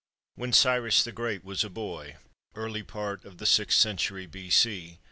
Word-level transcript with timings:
WHEN 0.33 0.51
CYRUS 0.51 1.03
THE 1.03 1.11
GREAT 1.11 1.43
WAS 1.43 1.63
A 1.63 1.69
BOY 1.69 2.15
[Early 2.55 2.81
part 2.81 3.23
of 3.23 3.47
sixth 3.47 3.79
century 3.79 4.25
B.C. 4.25 4.97